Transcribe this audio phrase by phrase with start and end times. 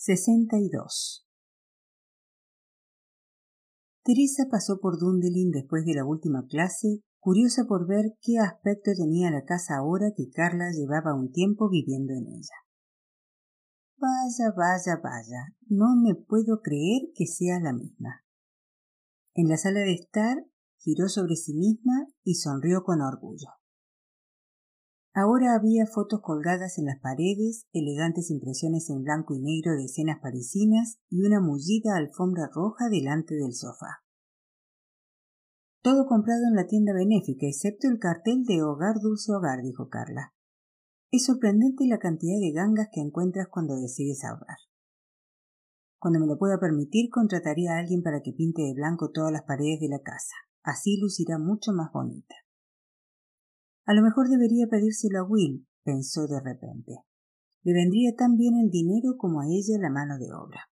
[0.00, 1.26] 62.
[4.04, 9.32] Teresa pasó por Dundelin después de la última clase, curiosa por ver qué aspecto tenía
[9.32, 12.54] la casa ahora que Carla llevaba un tiempo viviendo en ella.
[13.96, 18.24] Vaya, vaya, vaya, no me puedo creer que sea la misma.
[19.34, 20.36] En la sala de estar
[20.76, 23.57] giró sobre sí misma y sonrió con orgullo.
[25.14, 30.18] Ahora había fotos colgadas en las paredes, elegantes impresiones en blanco y negro de escenas
[30.20, 34.04] parisinas y una mullida alfombra roja delante del sofá.
[35.82, 40.34] Todo comprado en la tienda benéfica, excepto el cartel de Hogar Dulce Hogar, dijo Carla.
[41.10, 44.58] Es sorprendente la cantidad de gangas que encuentras cuando decides ahorrar.
[45.98, 49.42] Cuando me lo pueda permitir, contrataría a alguien para que pinte de blanco todas las
[49.42, 50.34] paredes de la casa.
[50.62, 52.34] Así lucirá mucho más bonita.
[53.88, 56.92] A lo mejor debería pedírselo a Will, pensó de repente.
[57.62, 60.68] Le vendría tan bien el dinero como a ella la mano de obra.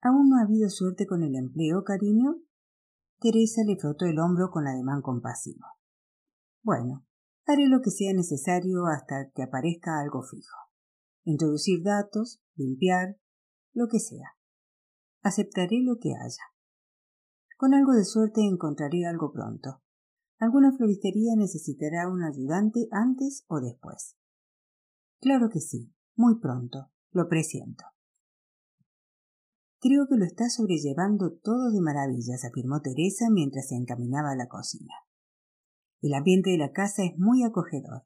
[0.00, 2.42] ¿Aún no ha habido suerte con el empleo, cariño?
[3.20, 5.64] Teresa le frotó el hombro con ademán compasivo.
[6.60, 7.06] Bueno,
[7.46, 10.56] haré lo que sea necesario hasta que aparezca algo fijo.
[11.22, 13.16] Introducir datos, limpiar,
[13.74, 14.34] lo que sea.
[15.22, 16.42] Aceptaré lo que haya.
[17.56, 19.81] Con algo de suerte encontraré algo pronto.
[20.42, 24.16] Alguna floristería necesitará un ayudante antes o después.
[25.20, 27.84] Claro que sí, muy pronto, lo presiento.
[29.78, 34.48] Creo que lo está sobrellevando todo de maravillas, afirmó Teresa mientras se encaminaba a la
[34.48, 34.92] cocina.
[36.00, 38.02] El ambiente de la casa es muy acogedor.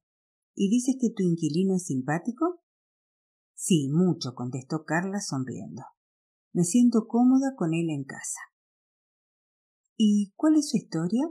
[0.55, 2.61] ¿Y dices que tu inquilino es simpático?
[3.55, 5.85] Sí, mucho, contestó Carla sonriendo.
[6.53, 8.41] Me siento cómoda con él en casa.
[9.97, 11.31] ¿Y cuál es su historia?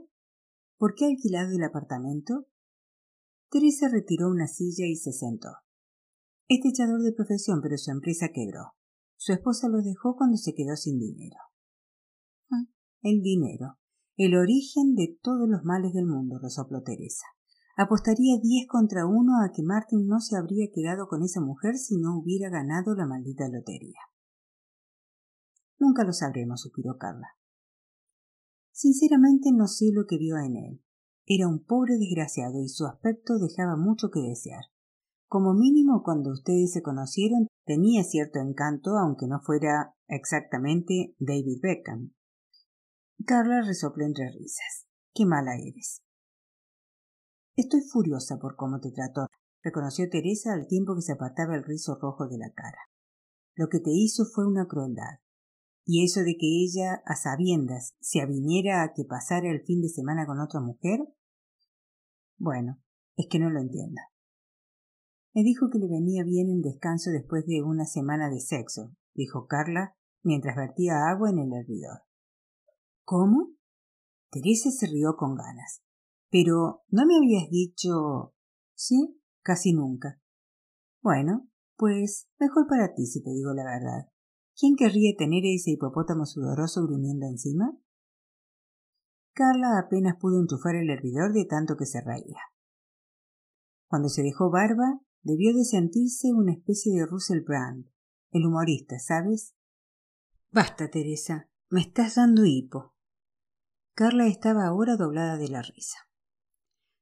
[0.77, 2.47] ¿Por qué ha alquilado el apartamento?
[3.49, 5.49] Teresa retiró una silla y se sentó.
[6.47, 8.73] Es techador de profesión, pero su empresa quebró.
[9.17, 11.37] Su esposa lo dejó cuando se quedó sin dinero.
[12.51, 12.65] Ah,
[13.01, 13.77] el dinero.
[14.17, 17.25] El origen de todos los males del mundo, resopló Teresa.
[17.77, 21.97] Apostaría diez contra uno a que Martin no se habría quedado con esa mujer si
[21.97, 24.00] no hubiera ganado la maldita lotería.
[25.77, 27.27] Nunca lo sabremos, suspiró Carla.
[28.75, 30.84] Sinceramente no sé lo que vio en él.
[31.25, 34.66] Era un pobre desgraciado y su aspecto dejaba mucho que desear.
[35.30, 42.13] Como mínimo cuando ustedes se conocieron tenía cierto encanto, aunque no fuera exactamente David Beckham.
[43.25, 44.88] Carla resopló entre risas.
[45.13, 46.02] Qué mala eres.
[47.56, 49.28] Estoy furiosa por cómo te trató,
[49.63, 52.90] reconoció Teresa al tiempo que se apartaba el rizo rojo de la cara.
[53.56, 55.22] Lo que te hizo fue una crueldad.
[55.85, 59.90] Y eso de que ella, a sabiendas, se aviniera a que pasara el fin de
[59.90, 61.00] semana con otra mujer.
[62.38, 62.81] Bueno,
[63.16, 64.01] es que no lo entienda.
[65.34, 69.47] Me dijo que le venía bien el descanso después de una semana de sexo, dijo
[69.47, 72.01] Carla mientras vertía agua en el hervidor.
[73.03, 73.51] ¿Cómo?
[74.31, 75.84] Teresa se rió con ganas.
[76.31, 78.34] Pero ¿no me habías dicho?
[78.74, 80.19] Sí, casi nunca.
[81.01, 81.47] Bueno,
[81.78, 84.09] pues mejor para ti si te digo la verdad.
[84.57, 87.77] ¿Quién querría tener ese hipopótamo sudoroso gruñendo encima?
[89.33, 92.39] Carla apenas pudo enchufar el hervidor de tanto que se reía.
[93.88, 97.89] Cuando se dejó barba, debió de sentirse una especie de Russell Brand,
[98.31, 99.55] el humorista, ¿sabes?
[100.51, 102.95] Basta, Teresa, me estás dando hipo.
[103.94, 105.97] Carla estaba ahora doblada de la risa.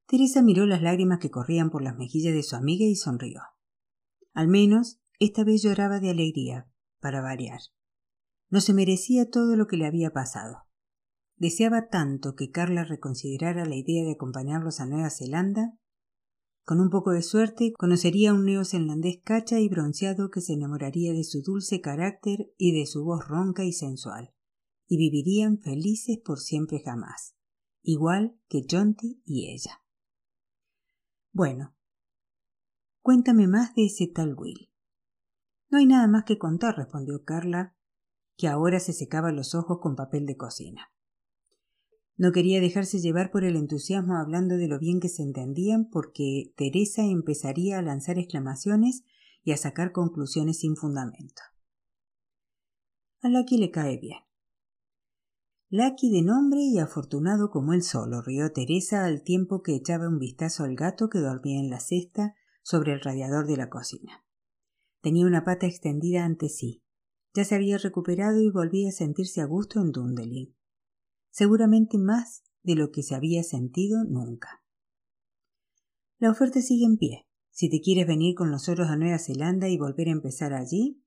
[0.06, 3.40] Teresa miró las lágrimas que corrían por las mejillas de su amiga y sonrió.
[4.32, 6.68] Al menos esta vez lloraba de alegría,
[7.04, 7.60] para variar.
[8.48, 10.62] No se merecía todo lo que le había pasado.
[11.36, 15.78] Deseaba tanto que Carla reconsiderara la idea de acompañarlos a Nueva Zelanda.
[16.64, 21.12] Con un poco de suerte conocería a un neozelandés cacha y bronceado que se enamoraría
[21.12, 24.32] de su dulce carácter y de su voz ronca y sensual,
[24.86, 27.36] y vivirían felices por siempre jamás,
[27.82, 29.82] igual que Jonty y ella.
[31.32, 31.76] Bueno,
[33.02, 34.70] cuéntame más de ese tal Will.
[35.70, 37.74] No hay nada más que contar, respondió Carla,
[38.36, 40.90] que ahora se secaba los ojos con papel de cocina.
[42.16, 46.52] No quería dejarse llevar por el entusiasmo hablando de lo bien que se entendían, porque
[46.56, 49.02] Teresa empezaría a lanzar exclamaciones
[49.42, 51.42] y a sacar conclusiones sin fundamento.
[53.22, 54.18] A Lucky le cae bien.
[55.70, 60.18] Lucky de nombre y afortunado como él solo, rió Teresa al tiempo que echaba un
[60.18, 64.23] vistazo al gato que dormía en la cesta sobre el radiador de la cocina.
[65.04, 66.82] Tenía una pata extendida ante sí.
[67.34, 70.56] Ya se había recuperado y volvía a sentirse a gusto en Dundelin.
[71.30, 74.64] Seguramente más de lo que se había sentido nunca.
[76.18, 79.76] La oferta sigue en pie, Si te quieres venir con nosotros a Nueva Zelanda y
[79.76, 81.04] volver a empezar allí.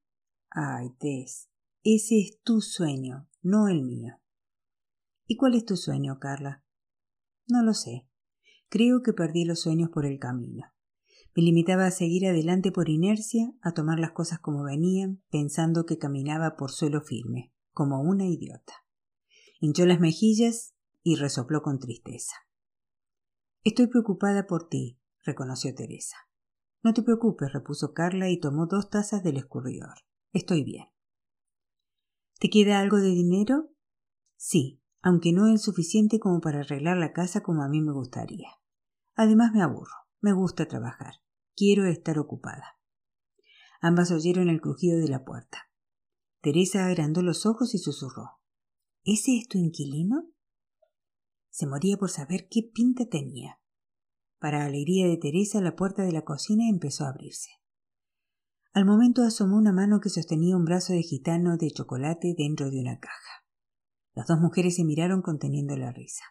[0.52, 1.50] Ay, Tess,
[1.84, 4.22] ese es tu sueño, no el mío.
[5.26, 6.64] ¿Y cuál es tu sueño, Carla?
[7.48, 8.08] No lo sé.
[8.70, 10.68] Creo que perdí los sueños por el camino.
[11.38, 16.00] Me limitaba a seguir adelante por inercia, a tomar las cosas como venían, pensando que
[16.00, 18.74] caminaba por suelo firme, como una idiota.
[19.60, 20.74] Hinchó las mejillas
[21.04, 22.34] y resopló con tristeza.
[23.64, 26.18] Estoy preocupada por ti, reconoció Teresa.
[26.82, 29.94] No te preocupes, repuso Carla y tomó dos tazas del escurridor.
[30.34, 30.86] Estoy bien.
[32.40, 33.70] ¿Te queda algo de dinero?
[34.38, 38.50] Sí, aunque no es suficiente como para arreglar la casa como a mí me gustaría.
[39.14, 41.14] Además me aburro, me gusta trabajar,
[41.58, 42.78] quiero estar ocupada.
[43.82, 45.70] Ambas oyeron el crujido de la puerta.
[46.42, 48.40] Teresa agrandó los ojos y susurró.
[49.04, 50.30] ¿Ese es tu inquilino?
[51.50, 53.60] Se moría por saber qué pinta tenía.
[54.40, 57.50] Para alegría de Teresa, la puerta de la cocina empezó a abrirse.
[58.74, 62.80] Al momento asomó una mano que sostenía un brazo de gitano de chocolate dentro de
[62.80, 63.46] una caja.
[64.14, 66.24] Las dos mujeres se miraron conteniendo la risa.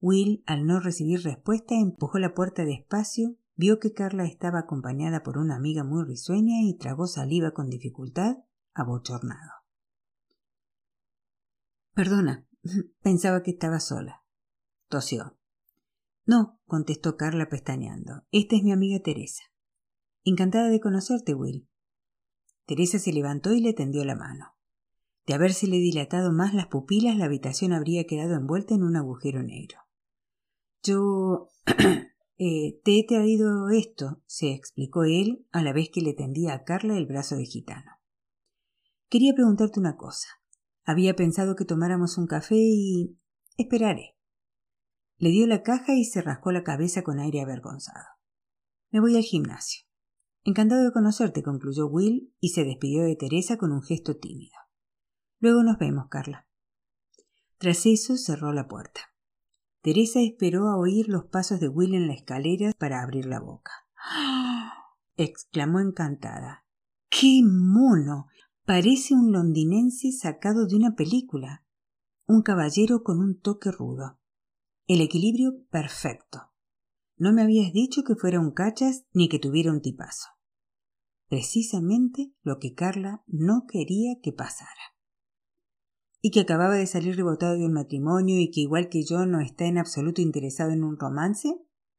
[0.00, 5.36] Will, al no recibir respuesta, empujó la puerta despacio, vio que Carla estaba acompañada por
[5.36, 8.36] una amiga muy risueña y tragó saliva con dificultad,
[8.72, 9.50] abochornado.
[11.92, 12.46] Perdona,
[13.02, 14.22] pensaba que estaba sola.
[14.86, 15.36] Tosió.
[16.24, 18.22] No, contestó Carla pestañeando.
[18.30, 19.42] Esta es mi amiga Teresa.
[20.22, 21.68] Encantada de conocerte, Will.
[22.64, 24.54] Teresa se levantó y le tendió la mano.
[25.26, 29.78] De habérsele dilatado más las pupilas, la habitación habría quedado envuelta en un agujero negro.
[30.84, 31.48] Yo.
[32.38, 36.62] eh, te he traído esto, se explicó él a la vez que le tendía a
[36.62, 37.90] Carla el brazo de gitano.
[39.08, 40.28] Quería preguntarte una cosa.
[40.84, 43.18] Había pensado que tomáramos un café y.
[43.56, 44.16] esperaré.
[45.16, 48.06] Le dio la caja y se rascó la cabeza con aire avergonzado.
[48.90, 49.84] Me voy al gimnasio.
[50.44, 54.54] Encantado de conocerte, concluyó Will y se despidió de Teresa con un gesto tímido.
[55.40, 56.46] Luego nos vemos, Carla.
[57.58, 59.00] Tras eso cerró la puerta.
[59.80, 63.72] Teresa esperó a oír los pasos de Will en la escalera para abrir la boca.
[65.16, 66.64] Exclamó encantada.
[67.08, 68.26] ¡Qué mono!
[68.64, 71.64] Parece un londinense sacado de una película.
[72.26, 74.18] Un caballero con un toque rudo.
[74.86, 76.52] El equilibrio perfecto.
[77.16, 80.28] No me habías dicho que fuera un cachas ni que tuviera un tipazo.
[81.28, 84.97] Precisamente lo que Carla no quería que pasara
[86.20, 89.40] y que acababa de salir rebotado de un matrimonio y que igual que yo no
[89.40, 91.54] está en absoluto interesado en un romance,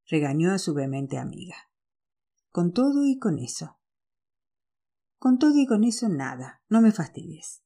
[0.05, 1.55] regañó a su vehemente amiga.
[2.51, 3.79] Con todo y con eso.
[5.17, 7.63] Con todo y con eso nada, no me fastidies.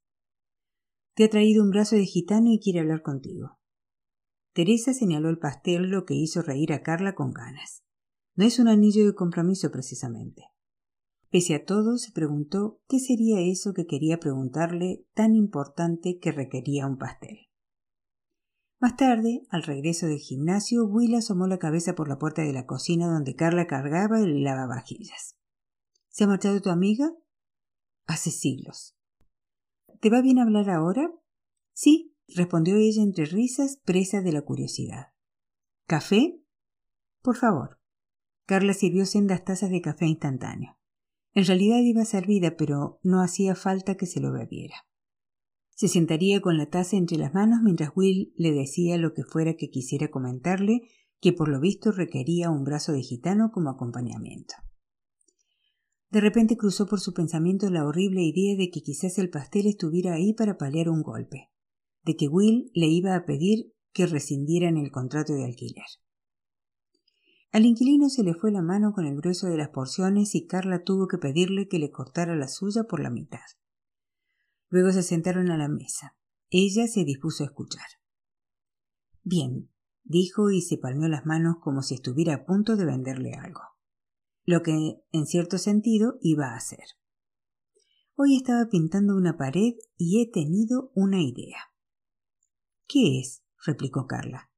[1.15, 3.59] Te ha traído un brazo de gitano y quiere hablar contigo.
[4.53, 7.83] Teresa señaló el pastel, lo que hizo reír a Carla con ganas.
[8.35, 10.52] No es un anillo de compromiso precisamente.
[11.33, 16.85] Pese a todo, se preguntó qué sería eso que quería preguntarle tan importante que requería
[16.85, 17.49] un pastel.
[18.79, 22.67] Más tarde, al regreso del gimnasio, Will asomó la cabeza por la puerta de la
[22.67, 25.35] cocina donde Carla cargaba el lavavajillas.
[26.09, 27.11] ¿Se ha marchado tu amiga?
[28.05, 28.95] Hace siglos.
[30.01, 31.11] ¿Te va bien hablar ahora?
[31.73, 35.13] Sí, respondió ella entre risas, presa de la curiosidad.
[35.87, 36.39] ¿Café?
[37.23, 37.79] Por favor.
[38.45, 40.77] Carla sirvió sendas tazas de café instantáneo.
[41.33, 44.75] En realidad iba servida, pero no hacía falta que se lo bebiera.
[45.75, 49.55] Se sentaría con la taza entre las manos mientras Will le decía lo que fuera
[49.55, 50.83] que quisiera comentarle,
[51.19, 54.55] que por lo visto requería un brazo de gitano como acompañamiento.
[56.11, 60.13] De repente cruzó por su pensamiento la horrible idea de que quizás el pastel estuviera
[60.13, 61.49] ahí para paliar un golpe,
[62.03, 65.85] de que Will le iba a pedir que rescindieran el contrato de alquiler.
[67.53, 70.83] Al inquilino se le fue la mano con el grueso de las porciones y Carla
[70.83, 73.45] tuvo que pedirle que le cortara la suya por la mitad.
[74.69, 76.17] Luego se sentaron a la mesa.
[76.49, 77.85] Ella se dispuso a escuchar.
[79.21, 79.69] Bien,
[80.03, 83.61] dijo y se palmeó las manos como si estuviera a punto de venderle algo.
[84.45, 86.85] Lo que, en cierto sentido, iba a hacer.
[88.15, 91.59] Hoy estaba pintando una pared y he tenido una idea.
[92.87, 93.43] ¿Qué es?
[93.63, 94.49] replicó Carla.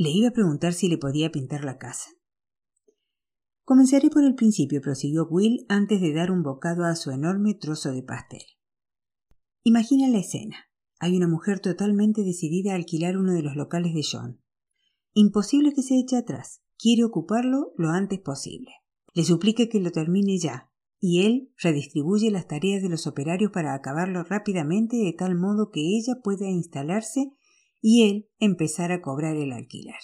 [0.00, 2.10] Le iba a preguntar si le podía pintar la casa.
[3.64, 7.90] Comenzaré por el principio, prosiguió Will antes de dar un bocado a su enorme trozo
[7.90, 8.44] de pastel.
[9.64, 10.56] Imagina la escena.
[11.00, 14.40] Hay una mujer totalmente decidida a alquilar uno de los locales de John.
[15.14, 16.62] Imposible que se eche atrás.
[16.78, 18.70] Quiere ocuparlo lo antes posible.
[19.14, 23.74] Le suplica que lo termine ya, y él redistribuye las tareas de los operarios para
[23.74, 27.32] acabarlo rápidamente de tal modo que ella pueda instalarse
[27.80, 30.00] y él empezar a cobrar el alquiler.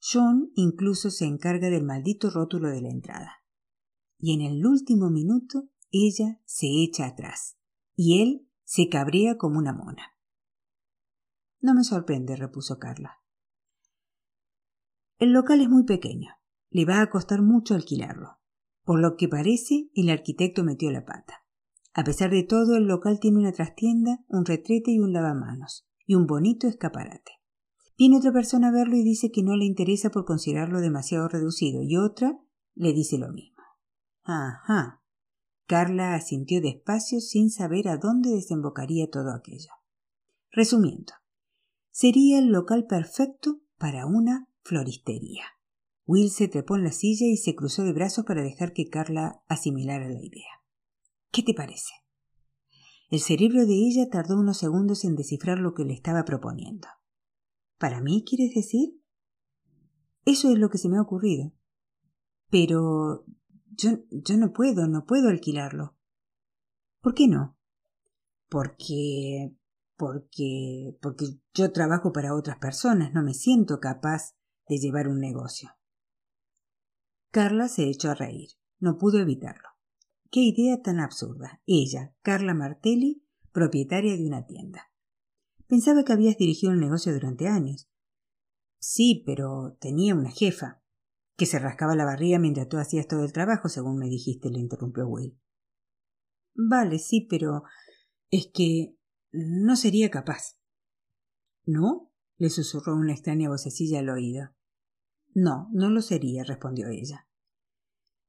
[0.00, 3.32] John incluso se encarga del maldito rótulo de la entrada.
[4.20, 7.56] y en el último minuto ella se echa atrás
[7.94, 10.16] y él se cabrea como una mona.
[11.60, 13.22] No me sorprende, repuso Carla.
[15.18, 16.30] El local es muy pequeño.
[16.70, 18.38] Le va a costar mucho alquilarlo.
[18.84, 21.44] Por lo que parece, el arquitecto metió la pata.
[21.94, 26.14] A pesar de todo, el local tiene una trastienda, un retrete y un lavamanos, y
[26.14, 27.32] un bonito escaparate.
[27.98, 31.82] Viene otra persona a verlo y dice que no le interesa por considerarlo demasiado reducido,
[31.82, 32.40] y otra
[32.74, 33.62] le dice lo mismo.
[34.24, 35.02] Ajá.
[35.66, 39.70] Carla asintió despacio sin saber a dónde desembocaría todo aquello.
[40.50, 41.12] Resumiendo,
[41.90, 45.44] sería el local perfecto para una floristería.
[46.06, 49.42] Will se trepó en la silla y se cruzó de brazos para dejar que Carla
[49.46, 50.62] asimilara la idea.
[51.30, 51.92] ¿Qué te parece?
[53.10, 56.88] El cerebro de ella tardó unos segundos en descifrar lo que le estaba proponiendo.
[57.78, 59.00] ¿Para mí quieres decir?
[60.24, 61.52] Eso es lo que se me ha ocurrido.
[62.50, 63.24] Pero
[63.70, 65.96] yo, yo no puedo, no puedo alquilarlo.
[67.00, 67.56] ¿Por qué no?
[68.48, 69.54] Porque
[69.96, 74.36] porque porque yo trabajo para otras personas, no me siento capaz
[74.68, 75.70] de llevar un negocio.
[77.30, 78.50] Carla se echó a reír.
[78.80, 79.68] No pudo evitarlo.
[80.30, 81.62] Qué idea tan absurda.
[81.66, 84.90] Ella, Carla Martelli, propietaria de una tienda.
[85.66, 87.88] Pensaba que habías dirigido un negocio durante años.
[88.78, 90.82] Sí, pero tenía una jefa,
[91.36, 94.58] que se rascaba la barriga mientras tú hacías todo el trabajo, según me dijiste, le
[94.58, 95.38] interrumpió Will.
[96.54, 97.62] Vale, sí, pero
[98.30, 98.96] es que
[99.30, 100.58] no sería capaz.
[101.64, 102.08] ¿No?
[102.38, 104.50] le susurró una extraña vocecilla al oído.
[105.34, 107.27] No, no lo sería, respondió ella.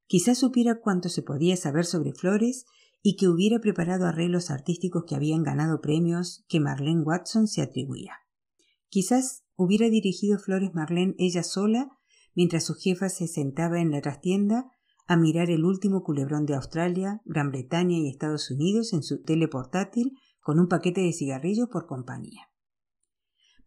[0.10, 2.66] Quizás supiera cuánto se podía saber sobre flores
[3.04, 8.14] y que hubiera preparado arreglos artísticos que habían ganado premios que Marlene Watson se atribuía.
[8.88, 11.92] Quizás hubiera dirigido Flores Marlene ella sola
[12.34, 14.72] mientras su jefa se sentaba en la trastienda
[15.06, 19.48] a mirar el último culebrón de Australia, Gran Bretaña y Estados Unidos en su tele
[19.48, 22.50] portátil con un paquete de cigarrillos por compañía.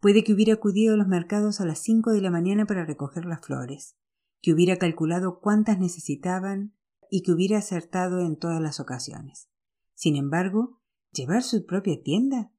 [0.01, 3.23] Puede que hubiera acudido a los mercados a las cinco de la mañana para recoger
[3.23, 3.95] las flores,
[4.43, 6.75] que hubiera calculado cuántas necesitaban
[7.09, 9.49] y que hubiera acertado en todas las ocasiones.
[9.93, 10.81] Sin embargo,
[11.13, 12.51] llevar su propia tienda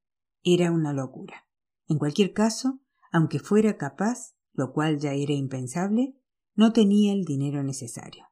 [0.43, 1.47] era una locura.
[1.87, 2.81] En cualquier caso,
[3.13, 6.17] aunque fuera capaz, lo cual ya era impensable,
[6.55, 8.29] no tenía el dinero necesario.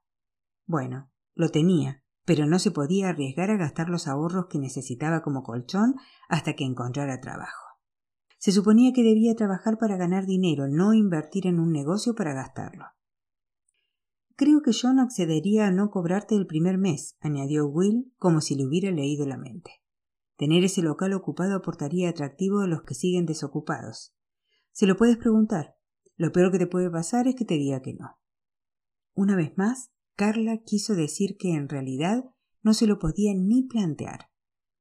[0.65, 5.43] Bueno, lo tenía, pero no se podía arriesgar a gastar los ahorros que necesitaba como
[5.43, 5.97] colchón
[6.31, 7.67] hasta que encontrara trabajo.
[8.39, 12.87] Se suponía que debía trabajar para ganar dinero, no invertir en un negocio para gastarlo.
[14.37, 18.67] Creo que John accedería a no cobrarte el primer mes, añadió Will como si le
[18.67, 19.83] hubiera leído la mente.
[20.37, 24.15] Tener ese local ocupado aportaría atractivo a los que siguen desocupados.
[24.73, 25.77] Se lo puedes preguntar.
[26.17, 28.19] Lo peor que te puede pasar es que te diga que no.
[29.15, 32.25] Una vez más, Carla quiso decir que en realidad
[32.63, 34.31] no se lo podía ni plantear.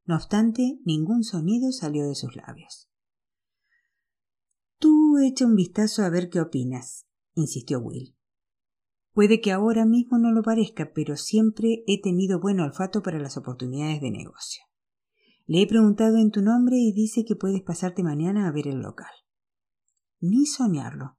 [0.05, 2.89] No obstante, ningún sonido salió de sus labios.
[4.77, 7.05] Tú echa un vistazo a ver qué opinas,
[7.35, 8.15] insistió Will.
[9.13, 13.35] Puede que ahora mismo no lo parezca, pero siempre he tenido buen olfato para las
[13.37, 14.63] oportunidades de negocio.
[15.45, 18.79] Le he preguntado en tu nombre y dice que puedes pasarte mañana a ver el
[18.79, 19.11] local.
[20.21, 21.17] Ni soñarlo.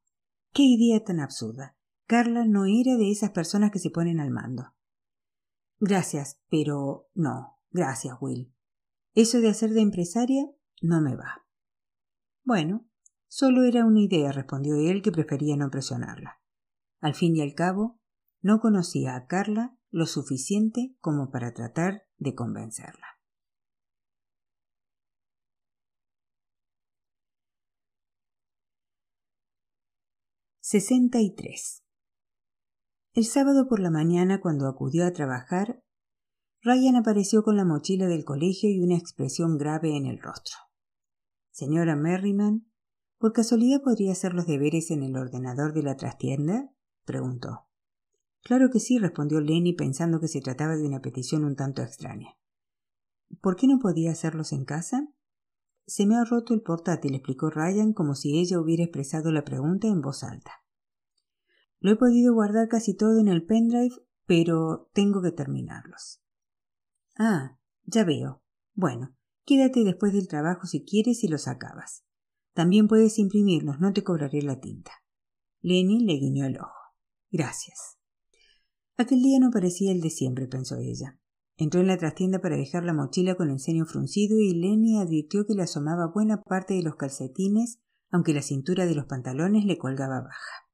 [0.53, 1.77] Qué idea tan absurda.
[2.07, 4.75] Carla no era de esas personas que se ponen al mando.
[5.79, 7.59] Gracias, pero no.
[7.71, 8.55] Gracias, Will.
[9.15, 10.45] Eso de hacer de empresaria
[10.81, 11.45] no me va.
[12.45, 12.87] Bueno,
[13.29, 16.42] solo era una idea, respondió él, que prefería no presionarla.
[17.03, 17.99] Al fin y al cabo,
[18.43, 23.07] no conocía a Carla lo suficiente como para tratar de convencerla.
[30.61, 31.83] Sesenta y tres.
[33.15, 35.83] El sábado por la mañana, cuando acudió a trabajar,
[36.63, 40.57] Ryan apareció con la mochila del colegio y una expresión grave en el rostro.
[41.51, 42.71] Señora Merriman,
[43.19, 46.73] ¿por casualidad podría hacer los deberes en el ordenador de la trastienda?
[47.05, 47.67] Preguntó.
[48.43, 52.37] Claro que sí, respondió Lenny pensando que se trataba de una petición un tanto extraña.
[53.41, 55.09] ¿Por qué no podía hacerlos en casa?
[55.87, 59.89] Se me ha roto el portátil, explicó Ryan como si ella hubiera expresado la pregunta
[59.89, 60.53] en voz alta.
[61.81, 63.95] Lo he podido guardar casi todo en el pendrive,
[64.27, 66.23] pero tengo que terminarlos.
[67.19, 68.43] Ah, ya veo.
[68.75, 72.05] Bueno, quédate después del trabajo si quieres y los acabas.
[72.55, 74.93] También puedes imprimirlos, no te cobraré la tinta.
[75.61, 76.82] Lenny le guiñó el ojo.
[77.33, 77.97] Gracias.
[78.99, 81.19] Aquel día no parecía el de siempre, pensó ella.
[81.57, 85.47] Entró en la trastienda para dejar la mochila con el ceño fruncido y Lenny advirtió
[85.47, 89.79] que le asomaba buena parte de los calcetines, aunque la cintura de los pantalones le
[89.79, 90.69] colgaba baja.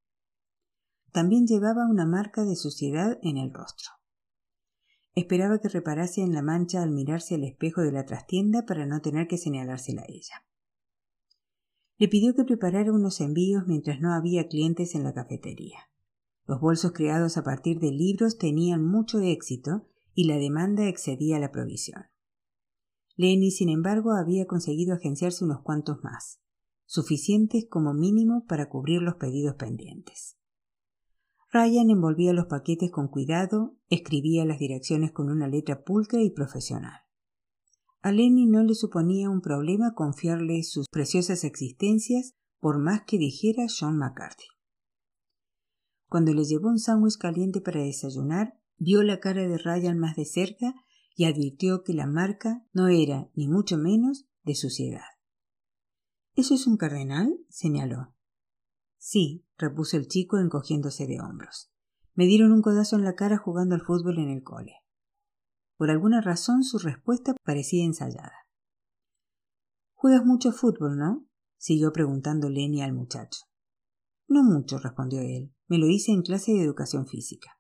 [1.13, 3.93] También llevaba una marca de suciedad en el rostro.
[5.15, 9.01] Esperaba que reparase en la mancha al mirarse al espejo de la trastienda para no
[9.01, 10.45] tener que señalársela a ella.
[11.99, 15.89] Le pidió que preparara unos envíos mientras no había clientes en la cafetería.
[16.49, 21.53] Los bolsos creados a partir de libros tenían mucho éxito y la demanda excedía la
[21.53, 22.07] provisión.
[23.17, 26.41] Lenny, sin embargo, había conseguido agenciarse unos cuantos más,
[26.87, 30.39] suficientes como mínimo para cubrir los pedidos pendientes.
[31.53, 37.03] Ryan envolvía los paquetes con cuidado, escribía las direcciones con una letra pulcra y profesional.
[38.01, 43.67] A Lenny no le suponía un problema confiarle sus preciosas existencias por más que dijera
[43.69, 44.47] John McCarthy.
[46.09, 50.25] Cuando le llevó un sándwich caliente para desayunar, vio la cara de Ryan más de
[50.25, 50.75] cerca
[51.15, 55.05] y advirtió que la marca no era, ni mucho menos, de suciedad.
[56.35, 57.37] ¿Eso es un cardenal?
[57.49, 58.15] señaló.
[58.97, 61.71] Sí, repuso el chico encogiéndose de hombros.
[62.15, 64.77] Me dieron un codazo en la cara jugando al fútbol en el cole.
[65.77, 68.47] Por alguna razón su respuesta parecía ensayada.
[69.95, 71.27] Juegas mucho fútbol, ¿no?
[71.57, 73.48] siguió preguntando Lenny al muchacho.
[74.29, 75.55] No mucho, respondió él.
[75.67, 77.59] Me lo hice en clase de educación física.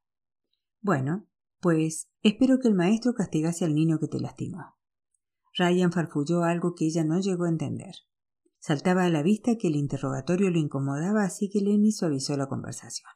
[0.80, 1.26] Bueno,
[1.60, 4.76] pues espero que el maestro castigase al niño que te lastimó.
[5.56, 7.94] Ryan farfulló algo que ella no llegó a entender.
[8.60, 13.10] Saltaba a la vista que el interrogatorio lo incomodaba, así que Lenny suavizó la conversación.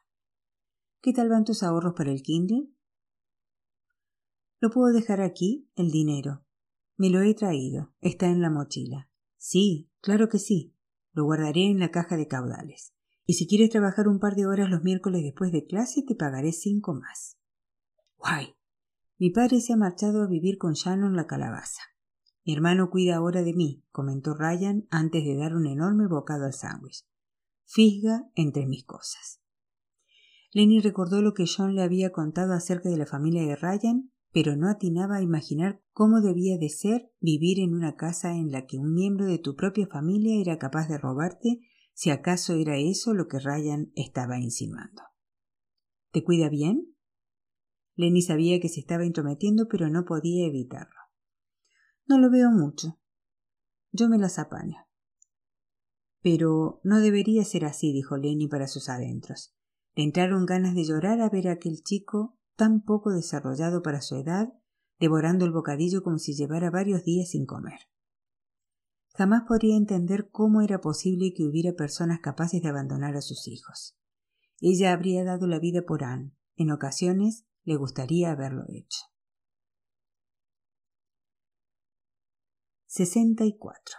[1.01, 2.69] ¿Qué tal van tus ahorros para el Kindle?
[4.59, 5.69] ¿Lo puedo dejar aquí?
[5.75, 6.45] El dinero.
[6.97, 7.93] Me lo he traído.
[7.99, 9.09] Está en la mochila.
[9.37, 10.75] Sí, claro que sí.
[11.11, 12.92] Lo guardaré en la caja de caudales.
[13.25, 16.51] Y si quieres trabajar un par de horas los miércoles después de clase, te pagaré
[16.51, 17.37] cinco más.
[18.17, 18.55] Guay.
[19.17, 21.81] Mi padre se ha marchado a vivir con Shannon la calabaza.
[22.45, 26.53] Mi hermano cuida ahora de mí, comentó Ryan antes de dar un enorme bocado al
[26.53, 27.05] sándwich.
[27.63, 29.39] Fisga entre mis cosas.
[30.51, 34.55] Lenny recordó lo que John le había contado acerca de la familia de Ryan, pero
[34.55, 38.77] no atinaba a imaginar cómo debía de ser vivir en una casa en la que
[38.77, 41.61] un miembro de tu propia familia era capaz de robarte
[41.93, 45.03] si acaso era eso lo que Ryan estaba insinuando.
[46.11, 46.95] ¿Te cuida bien?
[47.95, 50.99] Lenny sabía que se estaba intrometiendo, pero no podía evitarlo.
[52.07, 52.99] No lo veo mucho.
[53.91, 54.77] Yo me las apaño.
[56.21, 59.55] Pero no debería ser así, dijo Lenny para sus adentros.
[59.95, 64.15] Le entraron ganas de llorar a ver a aquel chico tan poco desarrollado para su
[64.15, 64.53] edad,
[64.99, 67.79] devorando el bocadillo como si llevara varios días sin comer.
[69.15, 73.95] Jamás podría entender cómo era posible que hubiera personas capaces de abandonar a sus hijos.
[74.59, 76.33] Ella habría dado la vida por Anne.
[76.55, 78.99] En ocasiones le gustaría haberlo hecho.
[82.87, 83.95] 64.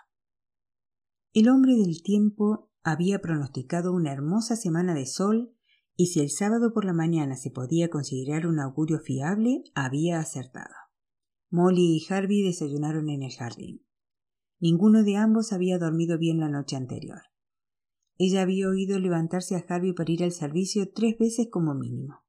[1.32, 5.56] El hombre del tiempo había pronosticado una hermosa semana de sol
[5.96, 10.74] y si el sábado por la mañana se podía considerar un augurio fiable, había acertado.
[11.50, 13.83] Molly y Harvey desayunaron en el jardín.
[14.60, 17.22] Ninguno de ambos había dormido bien la noche anterior.
[18.16, 22.24] Ella había oído levantarse a Harvey para ir al servicio tres veces como mínimo.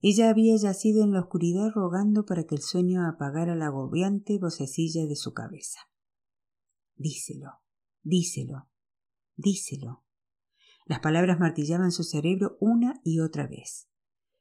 [0.00, 5.06] Ella había yacido en la oscuridad rogando para que el sueño apagara la agobiante vocecilla
[5.06, 5.80] de su cabeza.
[6.96, 7.60] Díselo,
[8.02, 8.70] díselo,
[9.36, 10.04] díselo.
[10.86, 13.88] Las palabras martillaban su cerebro una y otra vez.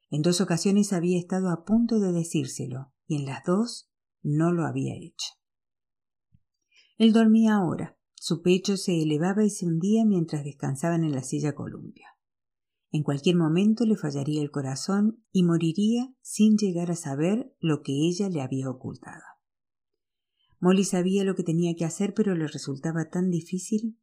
[0.10, 3.92] En dos ocasiones había estado a punto de decírselo, y en las dos
[4.24, 5.38] no lo había hecho.
[6.99, 7.97] Él dormía ahora.
[8.13, 12.09] Su pecho se elevaba y se hundía mientras descansaban en la silla columpia.
[12.91, 17.93] En cualquier momento le fallaría el corazón y moriría sin llegar a saber lo que
[17.93, 19.23] ella le había ocultado.
[20.59, 23.97] Molly sabía lo que tenía que hacer, pero le resultaba tan difícil.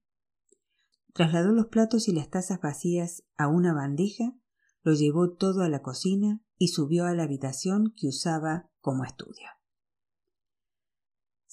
[1.13, 4.39] Trasladó los platos y las tazas vacías a una bandeja,
[4.83, 9.56] lo llevó todo a la cocina y subió a la habitación que usaba como estudio.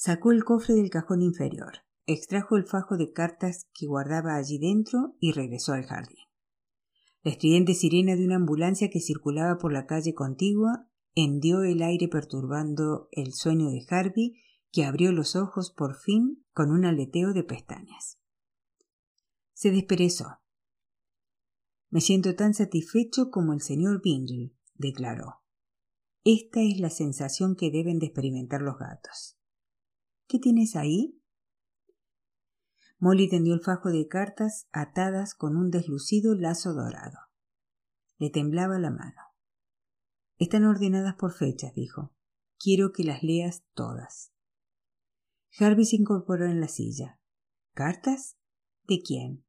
[0.05, 5.15] Sacó el cofre del cajón inferior, extrajo el fajo de cartas que guardaba allí dentro
[5.21, 6.17] y regresó al jardín.
[7.21, 12.09] La estridente sirena de una ambulancia que circulaba por la calle contigua hendió el aire
[12.09, 14.33] perturbando el sueño de Harvey,
[14.73, 18.19] que abrió los ojos por fin con un aleteo de pestañas.
[19.53, 20.41] Se desperezó.
[21.89, 25.43] Me siento tan satisfecho como el señor Bingley, declaró.
[26.25, 29.37] Esta es la sensación que deben de experimentar los gatos.
[30.27, 31.19] ¿Qué tienes ahí?
[32.99, 37.19] Molly tendió el fajo de cartas atadas con un deslucido lazo dorado.
[38.17, 39.21] Le temblaba la mano.
[40.37, 42.13] Están ordenadas por fechas, dijo.
[42.57, 44.31] Quiero que las leas todas.
[45.59, 47.19] Harvey se incorporó en la silla.
[47.73, 48.37] ¿Cartas?
[48.87, 49.45] ¿De quién?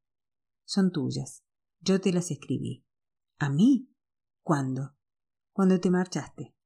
[0.65, 1.45] Son tuyas.
[1.81, 2.85] Yo te las escribí.
[3.39, 3.91] ¿A mí?
[4.43, 4.97] ¿Cuándo?
[5.53, 6.57] Cuando te marchaste.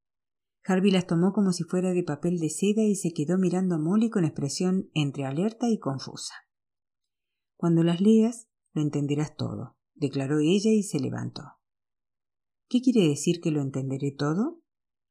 [0.68, 3.78] Harvey las tomó como si fuera de papel de seda y se quedó mirando a
[3.78, 6.34] Molly con expresión entre alerta y confusa.
[7.56, 11.42] Cuando las leas, lo entenderás todo, declaró ella y se levantó.
[12.68, 14.60] ¿Qué quiere decir que lo entenderé todo?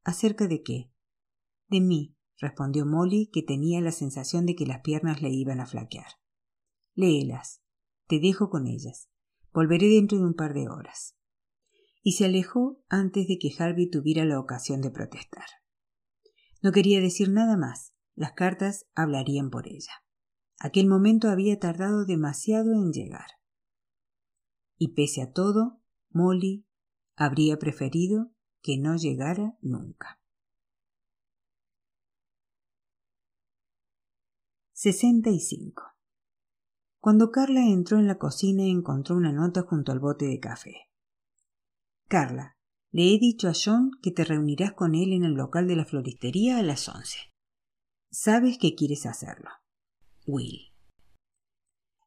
[0.04, 0.92] ¿Acerca de qué?
[1.70, 5.66] De mí, respondió Molly, que tenía la sensación de que las piernas le iban a
[5.66, 6.12] flaquear.
[6.94, 7.64] Léelas.
[8.06, 9.10] Te dejo con ellas.
[9.52, 11.18] Volveré dentro de un par de horas.
[12.08, 15.44] Y se alejó antes de que Harvey tuviera la ocasión de protestar.
[16.64, 17.94] No quería decir nada más.
[18.16, 19.92] Las cartas hablarían por ella.
[20.58, 23.28] Aquel momento había tardado demasiado en llegar.
[24.78, 26.66] Y pese a todo, Molly
[27.18, 30.22] habría preferido que no llegara nunca.
[34.72, 35.84] 65.
[37.02, 40.88] Cuando Carla entró en la cocina encontró una nota junto al bote de café.
[42.08, 42.56] Carla,
[42.92, 45.86] le he dicho a John que te reunirás con él en el local de la
[45.86, 47.18] floristería a las once.
[48.10, 49.50] Sabes que quieres hacerlo.
[50.26, 50.72] Will.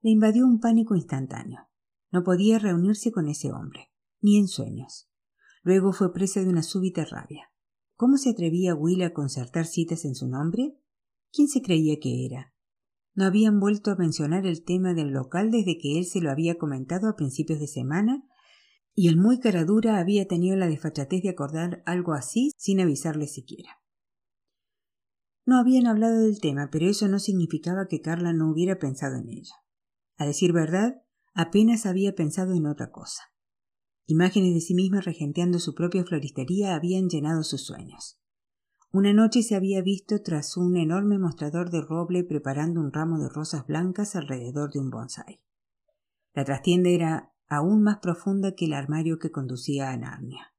[0.01, 1.69] Le invadió un pánico instantáneo.
[2.11, 5.11] No podía reunirse con ese hombre, ni en sueños.
[5.63, 7.53] Luego fue presa de una súbita rabia.
[7.95, 10.79] ¿Cómo se atrevía Will a concertar citas en su nombre?
[11.31, 12.55] ¿Quién se creía que era?
[13.15, 16.57] No habían vuelto a mencionar el tema del local desde que él se lo había
[16.57, 18.25] comentado a principios de semana,
[18.95, 23.81] y el muy caradura había tenido la desfachatez de acordar algo así sin avisarle siquiera.
[25.47, 29.29] No habían hablado del tema, pero eso no significaba que Carla no hubiera pensado en
[29.29, 29.55] ello.
[30.17, 33.23] A decir verdad, apenas había pensado en otra cosa.
[34.07, 38.21] Imágenes de sí misma regenteando su propia floristería habían llenado sus sueños.
[38.93, 43.29] Una noche se había visto tras un enorme mostrador de roble preparando un ramo de
[43.29, 45.41] rosas blancas alrededor de un bonsai.
[46.35, 50.55] La trastienda era aún más profunda que el armario que conducía a Narnia.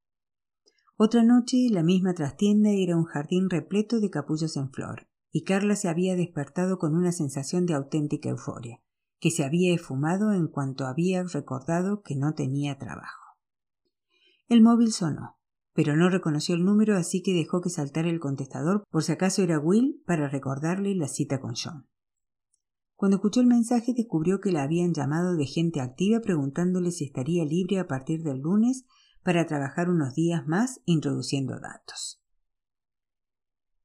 [0.97, 5.75] Otra noche la misma trastienda era un jardín repleto de capullos en flor, y Carla
[5.75, 8.83] se había despertado con una sensación de auténtica euforia,
[9.19, 13.37] que se había esfumado en cuanto había recordado que no tenía trabajo.
[14.47, 15.41] El móvil sonó
[15.73, 19.41] pero no reconoció el número así que dejó que saltara el contestador por si acaso
[19.41, 21.87] era Will para recordarle la cita con John.
[23.01, 27.43] Cuando escuchó el mensaje descubrió que la habían llamado de gente activa preguntándole si estaría
[27.45, 28.85] libre a partir del lunes
[29.23, 32.21] para trabajar unos días más introduciendo datos.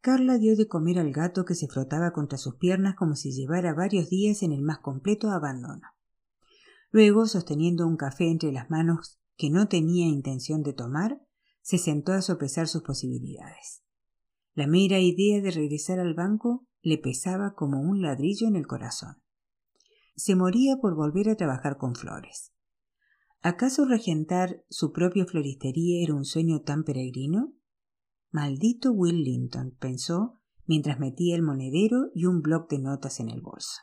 [0.02, 3.72] Carla dio de comer al gato que se frotaba contra sus piernas como si llevara
[3.72, 5.88] varios días en el más completo abandono.
[6.90, 11.22] Luego, sosteniendo un café entre las manos que no tenía intención de tomar,
[11.62, 13.85] se sentó a sopesar sus posibilidades.
[14.56, 19.22] La mera idea de regresar al banco le pesaba como un ladrillo en el corazón.
[20.16, 22.54] Se moría por volver a trabajar con flores.
[23.42, 27.52] ¿Acaso regentar su propia floristería era un sueño tan peregrino?
[28.30, 33.42] Maldito Will Linton, pensó mientras metía el monedero y un bloc de notas en el
[33.42, 33.82] bolso.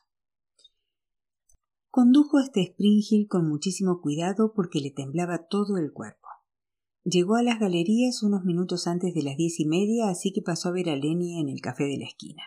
[1.92, 6.28] Condujo hasta Spring Hill con muchísimo cuidado porque le temblaba todo el cuerpo.
[7.06, 10.70] Llegó a las galerías unos minutos antes de las diez y media, así que pasó
[10.70, 12.44] a ver a Lenny en el café de la esquina.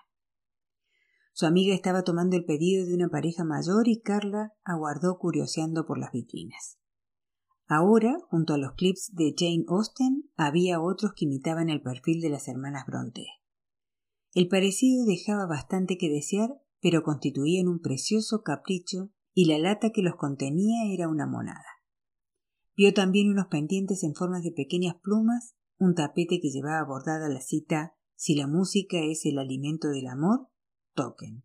[1.35, 5.99] Su amiga estaba tomando el pedido de una pareja mayor y Carla aguardó curioseando por
[5.99, 6.79] las vitrinas.
[7.66, 12.31] Ahora, junto a los clips de Jane Austen, había otros que imitaban el perfil de
[12.31, 13.27] las hermanas Bronte.
[14.33, 16.49] El parecido dejaba bastante que desear,
[16.81, 21.76] pero constituían un precioso capricho y la lata que los contenía era una monada.
[22.77, 27.41] Vio también unos pendientes en formas de pequeñas plumas, un tapete que llevaba bordada la
[27.41, 30.49] cita Si la música es el alimento del amor,
[30.95, 31.45] toquen,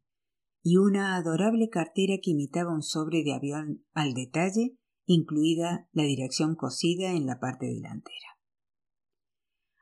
[0.63, 6.56] y una adorable cartera que imitaba un sobre de avión al detalle, incluida la dirección
[6.56, 8.39] cosida en la parte delantera.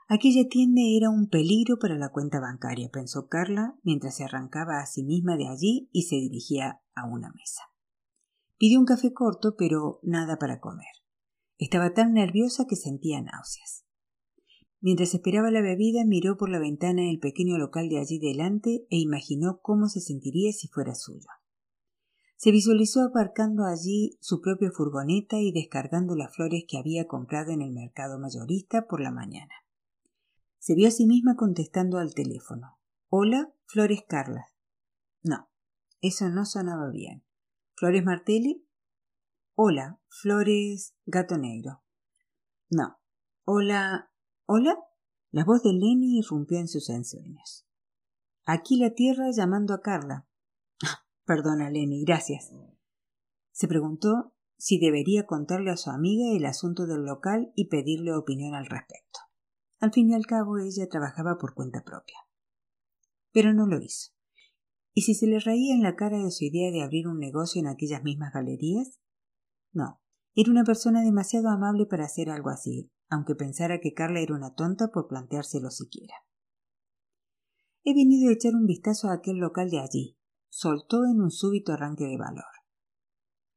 [0.07, 4.87] Aquella tienda era un peligro para la cuenta bancaria, pensó Carla mientras se arrancaba a
[4.87, 7.61] sí misma de allí y se dirigía a una mesa.
[8.57, 10.98] Pidió un café corto, pero nada para comer.
[11.59, 13.85] Estaba tan nerviosa que sentía náuseas.
[14.79, 18.97] Mientras esperaba la bebida, miró por la ventana el pequeño local de allí delante e
[18.97, 21.27] imaginó cómo se sentiría si fuera suyo.
[22.37, 27.61] Se visualizó aparcando allí su propia furgoneta y descargando las flores que había comprado en
[27.61, 29.53] el mercado mayorista por la mañana.
[30.59, 32.79] Se vio a sí misma contestando al teléfono.
[33.09, 34.47] Hola, Flores Carla.
[35.21, 35.49] No,
[35.99, 37.25] eso no sonaba bien.
[37.75, 38.65] ¿Flores Martelli?
[39.61, 41.83] Hola, Flores Gato Negro.
[42.69, 42.97] No.
[43.43, 44.09] Hola.
[44.45, 44.77] ¿Hola?
[45.31, 47.67] La voz de Lenny irrumpió en sus ensueños.
[48.45, 50.29] Aquí la tierra llamando a Carla.
[51.25, 52.53] Perdona, Lenny, gracias.
[53.51, 58.55] Se preguntó si debería contarle a su amiga el asunto del local y pedirle opinión
[58.55, 59.19] al respecto.
[59.81, 62.15] Al fin y al cabo ella trabajaba por cuenta propia.
[63.33, 64.13] Pero no lo hizo.
[64.93, 67.59] ¿Y si se le reía en la cara de su idea de abrir un negocio
[67.59, 68.98] en aquellas mismas galerías?
[69.71, 70.01] No,
[70.35, 74.53] era una persona demasiado amable para hacer algo así, aunque pensara que Carla era una
[74.53, 76.15] tonta por planteárselo siquiera.
[77.83, 80.17] He venido a echar un vistazo a aquel local de allí,
[80.49, 82.45] soltó en un súbito arranque de valor.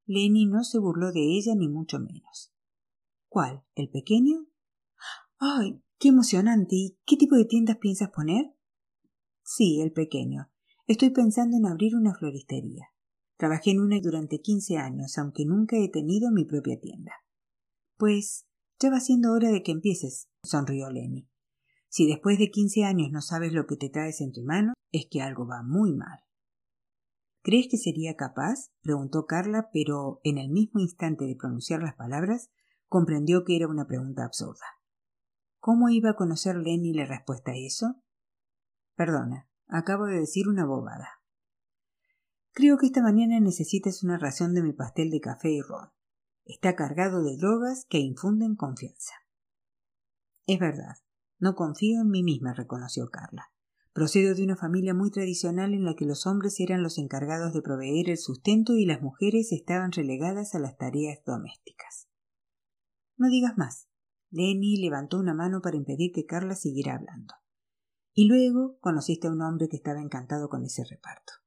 [0.07, 2.53] Lenny no se burló de ella ni mucho menos.
[3.29, 3.65] ¿Cuál?
[3.75, 4.47] ¿El pequeño?
[5.39, 5.83] ¡Ay!
[5.99, 6.77] ¡Qué emocionante!
[6.77, 8.55] ¿Y qué tipo de tiendas piensas poner?
[9.43, 10.51] Sí, el pequeño.
[10.87, 12.92] Estoy pensando en abrir una floristería.
[13.43, 17.11] Trabajé en una durante quince años, aunque nunca he tenido mi propia tienda.
[17.97, 18.47] Pues
[18.79, 21.29] ya va siendo hora de que empieces, sonrió Lenny.
[21.89, 25.09] Si después de quince años no sabes lo que te traes en tu mano, es
[25.11, 26.21] que algo va muy mal.
[27.43, 28.71] ¿Crees que sería capaz?
[28.81, 32.49] preguntó Carla, pero en el mismo instante de pronunciar las palabras,
[32.87, 34.67] comprendió que era una pregunta absurda.
[35.59, 37.97] ¿Cómo iba a conocer Lenny la respuesta a eso?
[38.95, 41.22] Perdona, acabo de decir una bobada.
[42.55, 45.89] Creo que esta mañana necesitas una ración de mi pastel de café y ron.
[46.45, 49.15] Está cargado de drogas que infunden confianza.
[50.47, 50.97] Es verdad,
[51.39, 53.53] no confío en mí misma, reconoció Carla.
[53.95, 57.63] Procedo de una familia muy tradicional en la que los hombres eran los encargados de
[57.63, 62.09] proveer el sustento y las mujeres estaban relegadas a las tareas domésticas.
[63.17, 63.89] No digas más.
[64.31, 67.35] Lenny levantó una mano para impedir que Carla siguiera hablando.
[68.15, 71.42] Y luego conociste a un hombre que estaba encantado con ese reparto.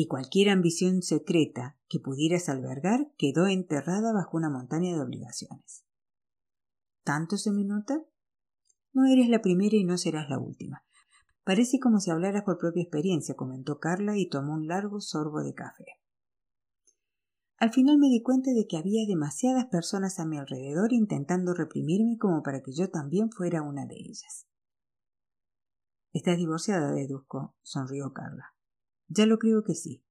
[0.00, 5.84] Y cualquier ambición secreta que pudieras albergar quedó enterrada bajo una montaña de obligaciones.
[7.02, 8.04] ¿Tanto se me nota?
[8.92, 10.84] No eres la primera y no serás la última.
[11.42, 15.54] Parece como si hablaras por propia experiencia, comentó Carla y tomó un largo sorbo de
[15.54, 15.86] café.
[17.56, 22.18] Al final me di cuenta de que había demasiadas personas a mi alrededor intentando reprimirme
[22.18, 24.46] como para que yo también fuera una de ellas.
[26.12, 28.54] Estás divorciada, deduzco, sonrió Carla.
[29.08, 30.04] Ya lo creo que sí.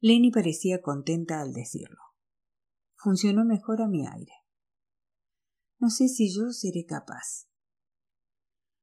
[0.00, 2.00] Lenny parecía contenta al decirlo.
[2.96, 4.32] Funcionó mejor a mi aire.
[5.78, 7.48] No sé si yo seré capaz.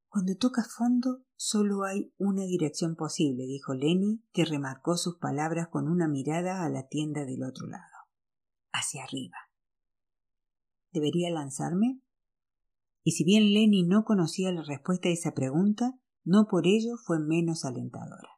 [0.08, 5.88] Cuando toca fondo, solo hay una dirección posible, dijo Lenny, que remarcó sus palabras con
[5.88, 7.84] una mirada a la tienda del otro lado.
[8.72, 9.38] Hacia arriba.
[10.92, 12.02] ¿Debería lanzarme?
[13.04, 17.20] Y si bien Lenny no conocía la respuesta a esa pregunta, no por ello fue
[17.20, 18.30] menos alentadora.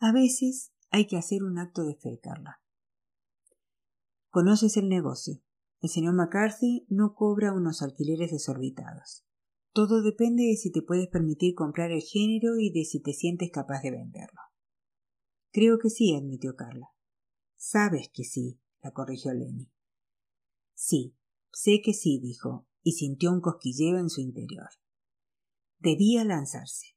[0.00, 2.60] A veces hay que hacer un acto de fe, Carla.
[4.30, 5.42] Conoces el negocio.
[5.80, 9.24] El señor McCarthy no cobra unos alquileres desorbitados.
[9.72, 13.50] Todo depende de si te puedes permitir comprar el género y de si te sientes
[13.50, 14.40] capaz de venderlo.
[15.50, 16.88] Creo que sí, admitió Carla.
[17.56, 19.70] Sabes que sí, la corrigió Lenny.
[20.74, 21.16] Sí,
[21.52, 24.68] sé que sí, dijo, y sintió un cosquilleo en su interior.
[25.82, 26.94] Debía lanzarse.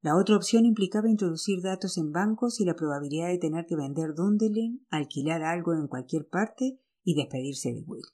[0.00, 4.14] La otra opción implicaba introducir datos en bancos y la probabilidad de tener que vender
[4.14, 8.06] Dundelin, alquilar algo en cualquier parte y despedirse de Will.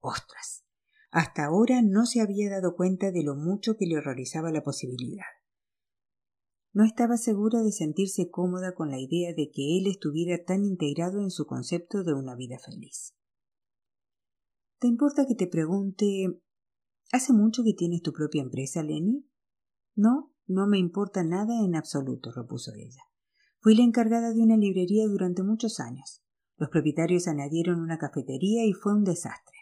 [0.00, 0.66] ¡Ostras!
[1.10, 5.24] Hasta ahora no se había dado cuenta de lo mucho que le horrorizaba la posibilidad.
[6.74, 11.22] No estaba segura de sentirse cómoda con la idea de que él estuviera tan integrado
[11.22, 13.14] en su concepto de una vida feliz.
[14.80, 16.42] ¿Te importa que te pregunte
[17.14, 19.24] ¿Hace mucho que tienes tu propia empresa, Lenny?
[19.94, 23.02] No, no me importa nada en absoluto, repuso ella.
[23.60, 26.24] Fui la encargada de una librería durante muchos años.
[26.56, 29.54] Los propietarios añadieron una cafetería y fue un desastre.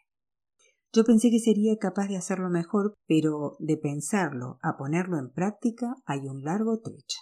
[0.94, 5.96] Yo pensé que sería capaz de hacerlo mejor, pero de pensarlo a ponerlo en práctica
[6.06, 7.18] hay un largo trecho.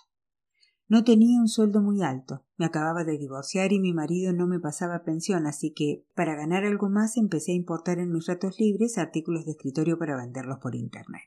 [0.90, 4.58] No tenía un sueldo muy alto, me acababa de divorciar y mi marido no me
[4.58, 8.98] pasaba pensión, así que para ganar algo más empecé a importar en mis ratos libres
[8.98, 11.22] artículos de escritorio para venderlos por Internet.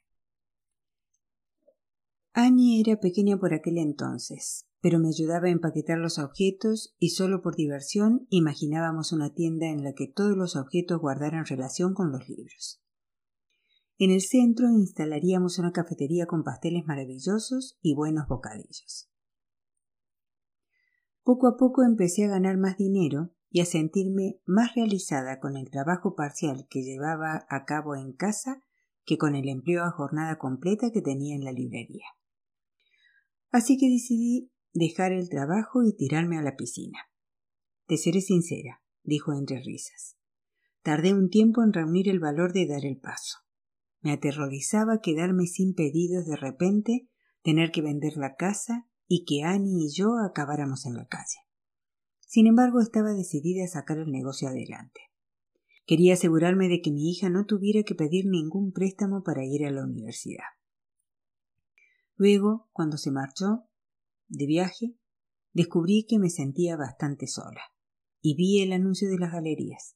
[2.33, 7.41] Annie era pequeña por aquel entonces, pero me ayudaba a empaquetar los objetos y solo
[7.41, 12.27] por diversión imaginábamos una tienda en la que todos los objetos guardaran relación con los
[12.27, 12.81] libros.
[13.97, 19.12] En el centro instalaríamos una cafetería con pasteles maravillosos y buenos bocadillos.
[21.23, 25.69] Poco a poco empecé a ganar más dinero y a sentirme más realizada con el
[25.69, 28.61] trabajo parcial que llevaba a cabo en casa
[29.05, 32.05] que con el empleo a jornada completa que tenía en la librería.
[33.51, 36.99] Así que decidí dejar el trabajo y tirarme a la piscina.
[37.85, 40.17] Te seré sincera, dijo entre risas.
[40.81, 43.39] Tardé un tiempo en reunir el valor de dar el paso.
[44.01, 47.07] Me aterrorizaba quedarme sin pedidos de repente,
[47.43, 51.37] tener que vender la casa y que Annie y yo acabáramos en la calle.
[52.19, 55.01] Sin embargo, estaba decidida a sacar el negocio adelante.
[55.85, 59.71] Quería asegurarme de que mi hija no tuviera que pedir ningún préstamo para ir a
[59.71, 60.47] la universidad.
[62.15, 63.69] Luego, cuando se marchó
[64.29, 64.97] de viaje,
[65.51, 67.61] descubrí que me sentía bastante sola
[68.19, 69.95] y vi el anuncio de las galerías.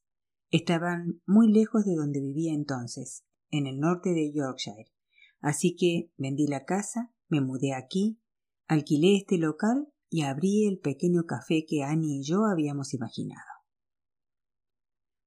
[0.51, 4.91] Estaban muy lejos de donde vivía entonces, en el norte de Yorkshire,
[5.39, 8.21] así que vendí la casa, me mudé aquí,
[8.67, 13.45] alquilé este local y abrí el pequeño café que Annie y yo habíamos imaginado.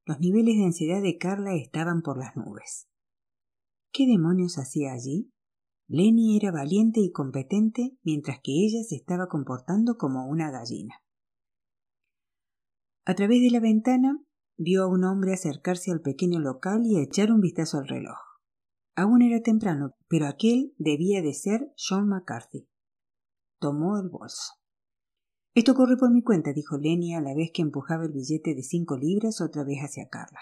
[0.07, 2.89] Los niveles de ansiedad de Carla estaban por las nubes.
[3.93, 5.33] ¿Qué demonios hacía allí?
[5.89, 10.95] Lenny era valiente y competente mientras que ella se estaba comportando como una gallina.
[13.05, 14.23] A través de la ventana
[14.57, 18.19] vio a un hombre acercarse al pequeño local y echar un vistazo al reloj.
[18.95, 22.70] Aún era temprano, pero aquel debía de ser John McCarthy.
[23.61, 24.55] Tomó el bolso.
[25.55, 28.63] Esto corre por mi cuenta, dijo Lenny a la vez que empujaba el billete de
[28.63, 30.41] cinco libras otra vez hacia Carla.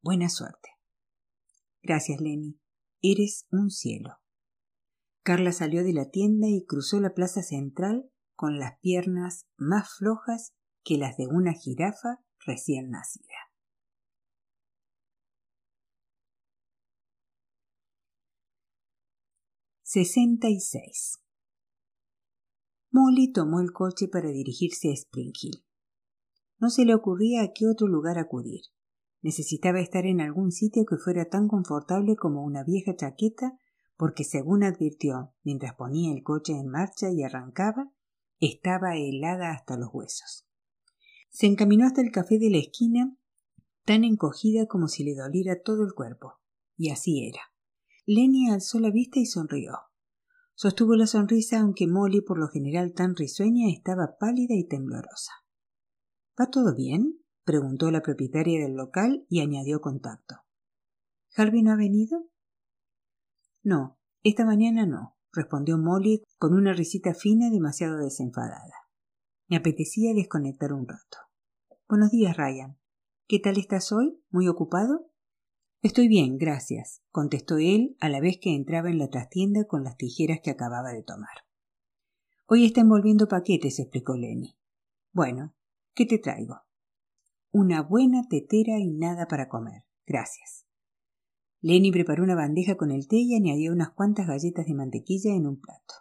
[0.00, 0.68] Buena suerte.
[1.82, 2.60] Gracias, Lenny.
[3.00, 4.20] Eres un cielo.
[5.24, 10.54] Carla salió de la tienda y cruzó la plaza central con las piernas más flojas
[10.84, 13.50] que las de una jirafa recién nacida.
[19.82, 21.21] Sesenta y seis.
[22.92, 25.64] Molly tomó el coche para dirigirse a Spring Hill.
[26.58, 28.60] No se le ocurría a qué otro lugar acudir.
[29.22, 33.58] Necesitaba estar en algún sitio que fuera tan confortable como una vieja chaqueta
[33.96, 37.90] porque según advirtió mientras ponía el coche en marcha y arrancaba,
[38.40, 40.46] estaba helada hasta los huesos.
[41.30, 43.16] Se encaminó hasta el café de la esquina,
[43.86, 46.34] tan encogida como si le doliera todo el cuerpo.
[46.76, 47.40] Y así era.
[48.04, 49.78] Lenny alzó la vista y sonrió.
[50.62, 55.32] Sostuvo la sonrisa aunque Molly, por lo general tan risueña, estaba pálida y temblorosa.
[56.40, 57.18] ¿Va todo bien?
[57.42, 60.36] preguntó la propietaria del local y añadió contacto.
[61.36, 62.28] ¿Harvey no ha venido?
[63.64, 68.86] No, esta mañana no, respondió Molly con una risita fina demasiado desenfadada.
[69.48, 71.18] Me apetecía desconectar un rato.
[71.88, 72.78] Buenos días, Ryan.
[73.26, 74.22] ¿Qué tal estás hoy?
[74.30, 75.11] ¿Muy ocupado?
[75.82, 79.96] Estoy bien, gracias, contestó él a la vez que entraba en la trastienda con las
[79.96, 81.44] tijeras que acababa de tomar.
[82.46, 84.56] Hoy está envolviendo paquetes, explicó Lenny.
[85.10, 85.56] Bueno,
[85.92, 86.60] ¿qué te traigo?
[87.50, 89.82] Una buena tetera y nada para comer.
[90.06, 90.68] Gracias.
[91.60, 95.48] Lenny preparó una bandeja con el té y añadió unas cuantas galletas de mantequilla en
[95.48, 95.94] un plato.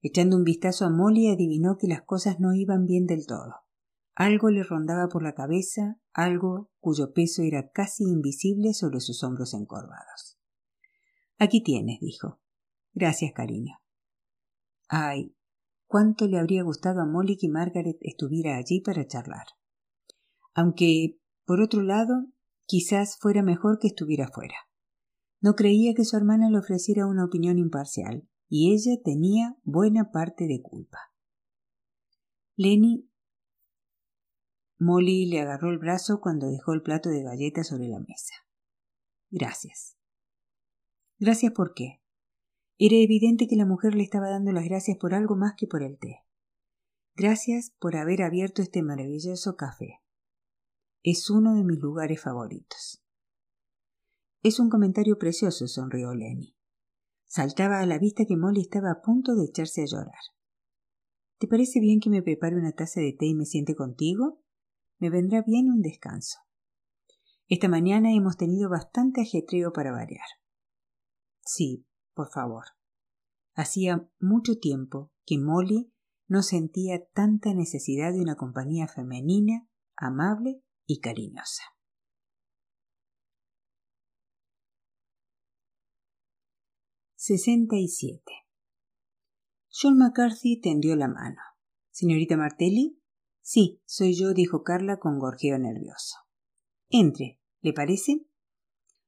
[0.00, 3.54] Echando un vistazo a Molly adivinó que las cosas no iban bien del todo.
[4.18, 9.54] Algo le rondaba por la cabeza, algo cuyo peso era casi invisible sobre sus hombros
[9.54, 10.38] encorvados.
[11.38, 12.40] Aquí tienes, dijo.
[12.94, 13.78] Gracias, cariño.
[14.88, 15.36] Ay,
[15.86, 19.46] cuánto le habría gustado a Molly que Margaret estuviera allí para charlar.
[20.52, 22.26] Aunque, por otro lado,
[22.70, 24.54] Quizás fuera mejor que estuviera fuera.
[25.40, 30.46] No creía que su hermana le ofreciera una opinión imparcial, y ella tenía buena parte
[30.46, 30.98] de culpa.
[32.56, 33.07] Lenny
[34.78, 38.34] Molly le agarró el brazo cuando dejó el plato de galletas sobre la mesa.
[39.30, 39.96] Gracias.
[41.18, 42.00] Gracias por qué.
[42.78, 45.82] Era evidente que la mujer le estaba dando las gracias por algo más que por
[45.82, 46.24] el té.
[47.16, 50.00] Gracias por haber abierto este maravilloso café.
[51.02, 53.02] Es uno de mis lugares favoritos.
[54.42, 56.56] Es un comentario precioso, sonrió Lenny.
[57.26, 60.22] Saltaba a la vista que Molly estaba a punto de echarse a llorar.
[61.38, 64.40] ¿Te parece bien que me prepare una taza de té y me siente contigo?
[64.98, 66.38] Me vendrá bien un descanso.
[67.46, 70.26] Esta mañana hemos tenido bastante ajetreo para variar.
[71.40, 72.64] Sí, por favor.
[73.54, 75.92] Hacía mucho tiempo que Molly
[76.26, 81.62] no sentía tanta necesidad de una compañía femenina, amable y cariñosa.
[87.14, 88.32] Sesenta y siete.
[89.70, 91.40] John McCarthy tendió la mano.
[91.90, 92.97] ¿Señorita Martelli?
[93.50, 96.16] Sí, soy yo, dijo Carla con gorjeo nervioso.
[96.90, 98.26] Entre, ¿le parece?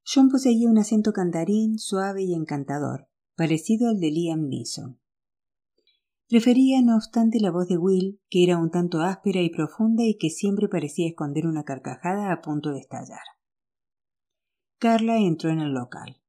[0.03, 4.99] John poseía un acento cantarín suave y encantador, parecido al de Liam Neeson.
[6.27, 10.17] Prefería, no obstante, la voz de Will, que era un tanto áspera y profunda y
[10.17, 13.21] que siempre parecía esconder una carcajada a punto de estallar.
[14.79, 16.19] Carla entró en el local.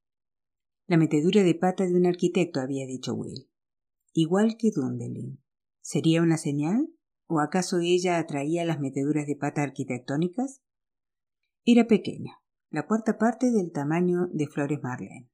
[0.86, 3.48] La metedura de pata de un arquitecto, había dicho Will.
[4.12, 5.42] Igual que Dundelin.
[5.80, 6.90] ¿Sería una señal?
[7.26, 10.62] ¿O acaso ella atraía las meteduras de pata arquitectónicas?
[11.64, 15.30] Era pequeña, la cuarta parte del tamaño de Flores Marlene.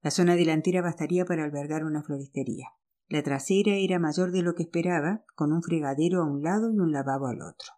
[0.00, 2.68] La zona delantera bastaría para albergar una floristería.
[3.08, 6.78] La trasera era mayor de lo que esperaba, con un fregadero a un lado y
[6.78, 7.72] un lavabo al otro.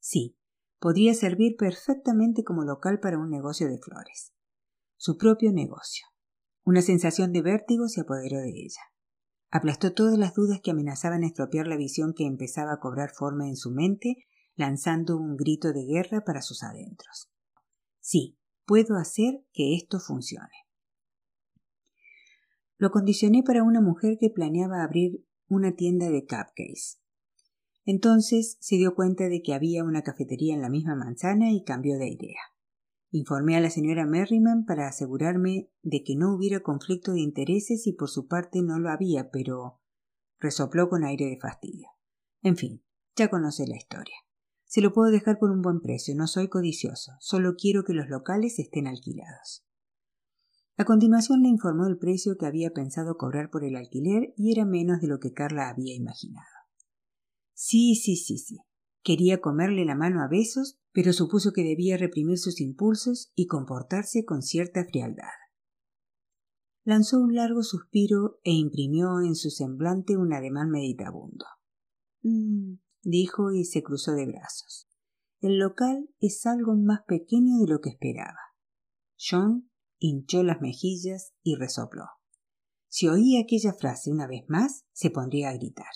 [0.00, 0.38] Sí,
[0.78, 4.34] podría servir perfectamente como local para un negocio de flores.
[4.96, 6.06] Su propio negocio.
[6.64, 8.80] Una sensación de vértigo se apoderó de ella.
[9.54, 13.54] Aplastó todas las dudas que amenazaban estropear la visión que empezaba a cobrar forma en
[13.54, 14.16] su mente,
[14.56, 17.30] lanzando un grito de guerra para sus adentros.
[18.00, 18.36] Sí,
[18.66, 20.66] puedo hacer que esto funcione.
[22.78, 26.98] Lo condicioné para una mujer que planeaba abrir una tienda de cupcakes.
[27.84, 31.96] Entonces se dio cuenta de que había una cafetería en la misma manzana y cambió
[31.96, 32.40] de idea.
[33.16, 37.92] Informé a la señora Merriman para asegurarme de que no hubiera conflicto de intereses y
[37.92, 39.80] por su parte no lo había, pero
[40.40, 41.90] resopló con aire de fastidio.
[42.42, 42.82] En fin,
[43.14, 44.16] ya conoce la historia.
[44.64, 48.08] Se lo puedo dejar por un buen precio, no soy codicioso, solo quiero que los
[48.08, 49.64] locales estén alquilados.
[50.76, 54.64] A continuación le informó el precio que había pensado cobrar por el alquiler y era
[54.64, 56.48] menos de lo que Carla había imaginado.
[57.52, 58.58] Sí, sí, sí, sí.
[59.04, 64.24] Quería comerle la mano a besos, pero supuso que debía reprimir sus impulsos y comportarse
[64.24, 65.28] con cierta frialdad.
[66.84, 71.44] Lanzó un largo suspiro e imprimió en su semblante un ademán meditabundo.
[72.22, 74.88] Mm, dijo y se cruzó de brazos.
[75.40, 78.38] El local es algo más pequeño de lo que esperaba.
[79.18, 82.06] John hinchó las mejillas y resopló.
[82.88, 85.92] Si oía aquella frase una vez más, se pondría a gritar.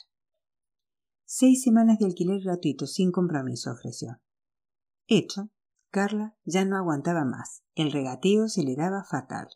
[1.31, 4.19] Seis semanas de alquiler gratuito sin compromiso ofreció.
[5.07, 5.51] Hecho,
[5.91, 7.65] Carla ya no aguantaba más.
[7.75, 9.47] El regateo se le daba fatal.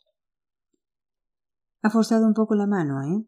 [1.81, 3.27] Ha forzado un poco la mano, ¿eh?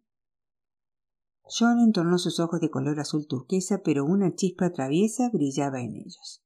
[1.41, 6.43] John entornó sus ojos de color azul turquesa, pero una chispa traviesa brillaba en ellos.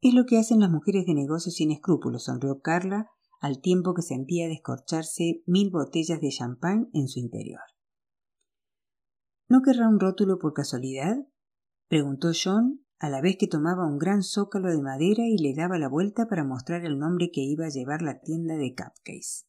[0.00, 3.08] Es lo que hacen las mujeres de negocio sin escrúpulos, sonrió Carla,
[3.40, 7.60] al tiempo que sentía descorcharse mil botellas de champán en su interior.
[9.48, 11.16] ¿No querrá un rótulo por casualidad?
[11.88, 15.78] preguntó John a la vez que tomaba un gran zócalo de madera y le daba
[15.78, 19.46] la vuelta para mostrar el nombre que iba a llevar la tienda de cupcakes.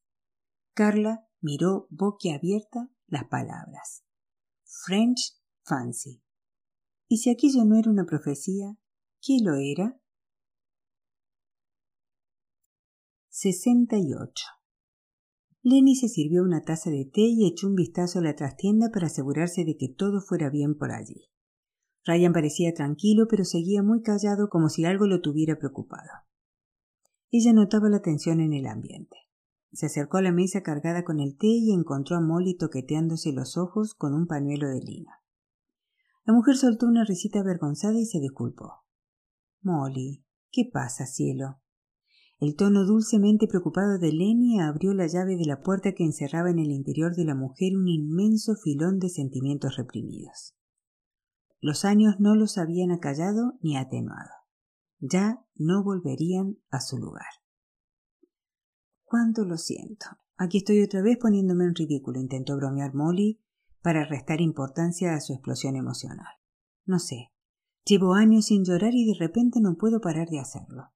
[0.73, 4.03] Carla miró boquiabierta las palabras.
[4.65, 6.21] French Fancy.
[7.07, 8.75] ¿Y si aquello no era una profecía,
[9.21, 9.99] qué lo era?
[13.29, 14.45] 68.
[15.67, 19.07] Lenny se sirvió una taza de té y echó un vistazo a la trastienda para
[19.07, 21.31] asegurarse de que todo fuera bien por allí.
[22.05, 26.11] Ryan parecía tranquilo, pero seguía muy callado como si algo lo tuviera preocupado.
[27.31, 29.17] Ella notaba la tensión en el ambiente.
[29.71, 33.57] Se acercó a la mesa cargada con el té y encontró a Molly toqueteándose los
[33.57, 35.09] ojos con un pañuelo de lino.
[36.25, 38.83] La mujer soltó una risita avergonzada y se disculpó.
[39.63, 41.59] Molly, ¿qué pasa, cielo?
[42.39, 46.59] El tono dulcemente preocupado de Lenny abrió la llave de la puerta que encerraba en
[46.59, 50.53] el interior de la mujer un inmenso filón de sentimientos reprimidos.
[51.61, 54.31] Los años no los habían acallado ni atenuado.
[54.99, 57.25] Ya no volverían a su lugar.
[59.05, 60.05] Cuánto lo siento.
[60.35, 63.41] Aquí estoy otra vez poniéndome en ridículo, intentó bromear Molly
[63.81, 66.27] para restar importancia a su explosión emocional.
[66.85, 67.31] No sé.
[67.85, 70.94] Llevo años sin llorar y de repente no puedo parar de hacerlo.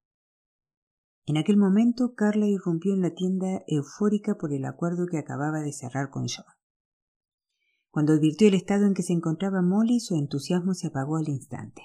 [1.30, 5.72] En aquel momento Carla irrumpió en la tienda eufórica por el acuerdo que acababa de
[5.72, 6.52] cerrar con John.
[7.92, 11.84] Cuando advirtió el estado en que se encontraba Molly, su entusiasmo se apagó al instante.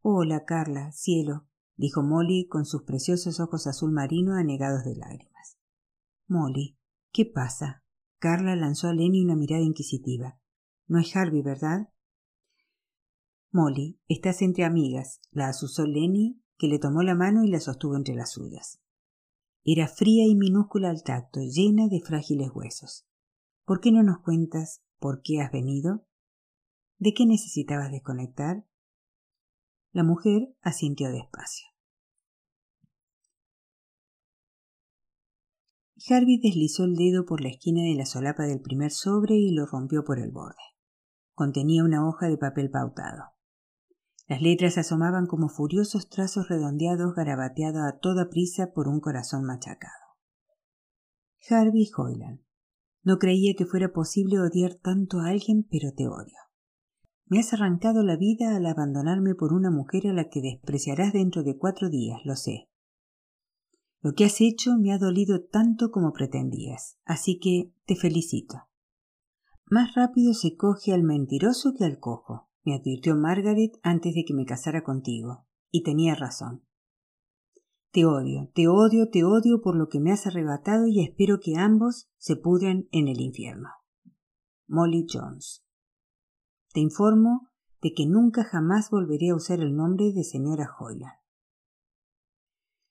[0.00, 1.46] Hola, Carla, cielo,
[1.76, 5.56] dijo Molly con sus preciosos ojos azul marino anegados de lágrimas.
[6.26, 6.76] Molly,
[7.12, 7.84] ¿qué pasa?
[8.18, 10.40] Carla lanzó a Lenny una mirada inquisitiva.
[10.88, 11.92] No es Harvey, ¿verdad?
[13.52, 17.96] Molly, estás entre amigas, la asusó Lenny que le tomó la mano y la sostuvo
[17.96, 18.80] entre las suyas.
[19.64, 23.06] Era fría y minúscula al tacto, llena de frágiles huesos.
[23.64, 26.04] ¿Por qué no nos cuentas por qué has venido?
[26.98, 28.66] ¿De qué necesitabas desconectar?
[29.92, 31.66] La mujer asintió despacio.
[36.08, 39.66] Harvey deslizó el dedo por la esquina de la solapa del primer sobre y lo
[39.66, 40.56] rompió por el borde.
[41.34, 43.37] Contenía una hoja de papel pautado.
[44.28, 49.94] Las letras asomaban como furiosos trazos redondeados garabateados a toda prisa por un corazón machacado.
[51.48, 52.40] Harvey Hoyland.
[53.02, 56.36] No creía que fuera posible odiar tanto a alguien, pero te odio.
[57.24, 61.42] Me has arrancado la vida al abandonarme por una mujer a la que despreciarás dentro
[61.42, 62.68] de cuatro días, lo sé.
[64.02, 68.68] Lo que has hecho me ha dolido tanto como pretendías, así que te felicito.
[69.70, 74.34] Más rápido se coge al mentiroso que al cojo me advirtió Margaret antes de que
[74.34, 76.66] me casara contigo, y tenía razón.
[77.90, 81.56] Te odio, te odio, te odio por lo que me has arrebatado y espero que
[81.56, 83.70] ambos se pudran en el infierno.
[84.66, 85.64] Molly Jones.
[86.74, 87.48] Te informo
[87.80, 91.16] de que nunca jamás volveré a usar el nombre de señora Hoyland.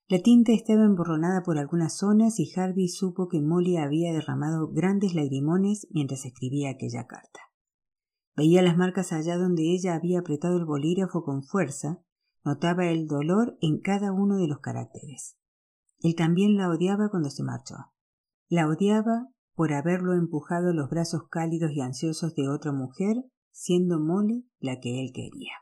[0.08, 5.14] La tinta estaba emborronada por algunas zonas y Harvey supo que Molly había derramado grandes
[5.14, 7.47] lagrimones mientras escribía aquella carta.
[8.38, 12.04] Veía las marcas allá donde ella había apretado el bolígrafo con fuerza,
[12.46, 15.38] notaba el dolor en cada uno de los caracteres.
[16.02, 17.76] Él también la odiaba cuando se marchó.
[18.48, 24.48] La odiaba por haberlo empujado los brazos cálidos y ansiosos de otra mujer, siendo Molly
[24.60, 25.54] la que él quería.